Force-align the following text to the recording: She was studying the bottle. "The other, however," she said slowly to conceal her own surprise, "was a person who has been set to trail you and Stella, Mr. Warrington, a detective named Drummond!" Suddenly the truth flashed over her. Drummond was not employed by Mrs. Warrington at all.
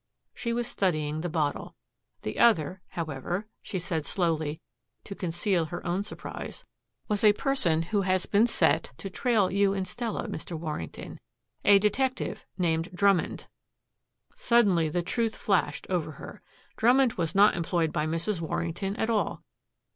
She 0.33 0.51
was 0.51 0.67
studying 0.67 1.21
the 1.21 1.29
bottle. 1.29 1.75
"The 2.23 2.39
other, 2.39 2.81
however," 2.87 3.45
she 3.61 3.77
said 3.77 4.03
slowly 4.03 4.59
to 5.03 5.13
conceal 5.13 5.65
her 5.65 5.85
own 5.85 6.03
surprise, 6.03 6.65
"was 7.07 7.23
a 7.23 7.33
person 7.33 7.83
who 7.83 8.01
has 8.01 8.25
been 8.25 8.47
set 8.47 8.93
to 8.97 9.11
trail 9.11 9.51
you 9.51 9.73
and 9.75 9.87
Stella, 9.87 10.27
Mr. 10.27 10.57
Warrington, 10.59 11.19
a 11.63 11.77
detective 11.77 12.47
named 12.57 12.89
Drummond!" 12.95 13.45
Suddenly 14.35 14.89
the 14.89 15.03
truth 15.03 15.35
flashed 15.35 15.85
over 15.87 16.13
her. 16.13 16.41
Drummond 16.77 17.13
was 17.13 17.35
not 17.35 17.55
employed 17.55 17.93
by 17.93 18.07
Mrs. 18.07 18.41
Warrington 18.41 18.95
at 18.95 19.11
all. 19.11 19.43